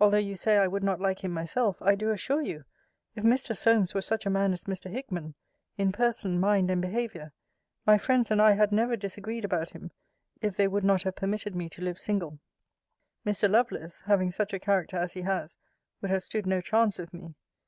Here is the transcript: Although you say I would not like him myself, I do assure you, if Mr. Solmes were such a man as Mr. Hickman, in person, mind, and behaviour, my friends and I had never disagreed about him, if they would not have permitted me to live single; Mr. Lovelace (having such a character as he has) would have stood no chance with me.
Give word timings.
Although 0.00 0.16
you 0.18 0.34
say 0.34 0.56
I 0.58 0.66
would 0.66 0.82
not 0.82 0.98
like 1.00 1.20
him 1.22 1.30
myself, 1.30 1.80
I 1.80 1.94
do 1.94 2.10
assure 2.10 2.42
you, 2.42 2.64
if 3.14 3.22
Mr. 3.22 3.56
Solmes 3.56 3.94
were 3.94 4.02
such 4.02 4.26
a 4.26 4.30
man 4.30 4.52
as 4.52 4.64
Mr. 4.64 4.90
Hickman, 4.90 5.36
in 5.78 5.92
person, 5.92 6.40
mind, 6.40 6.72
and 6.72 6.82
behaviour, 6.82 7.32
my 7.86 7.96
friends 7.96 8.32
and 8.32 8.42
I 8.42 8.54
had 8.54 8.72
never 8.72 8.96
disagreed 8.96 9.44
about 9.44 9.68
him, 9.70 9.92
if 10.40 10.56
they 10.56 10.66
would 10.66 10.82
not 10.82 11.04
have 11.04 11.14
permitted 11.14 11.54
me 11.54 11.68
to 11.68 11.82
live 11.82 12.00
single; 12.00 12.40
Mr. 13.24 13.48
Lovelace 13.48 14.00
(having 14.06 14.32
such 14.32 14.52
a 14.52 14.58
character 14.58 14.96
as 14.96 15.12
he 15.12 15.22
has) 15.22 15.56
would 16.00 16.10
have 16.10 16.24
stood 16.24 16.48
no 16.48 16.60
chance 16.60 16.98
with 16.98 17.14
me. 17.14 17.36